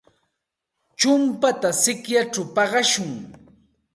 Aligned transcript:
Chumpata 0.99 1.69
sikyachaw 1.81 2.47
paqashun. 2.55 3.11